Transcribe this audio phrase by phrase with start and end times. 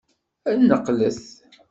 [0.49, 1.21] Ad neqqlet!